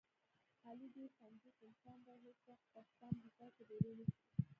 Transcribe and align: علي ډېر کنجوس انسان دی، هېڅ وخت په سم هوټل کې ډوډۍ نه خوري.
علي 0.67 0.87
ډېر 0.97 1.11
کنجوس 1.21 1.57
انسان 1.67 1.97
دی، 2.05 2.17
هېڅ 2.25 2.39
وخت 2.49 2.67
په 2.73 2.81
سم 2.97 3.13
هوټل 3.23 3.49
کې 3.55 3.63
ډوډۍ 3.69 3.93
نه 3.99 4.05
خوري. 4.11 4.35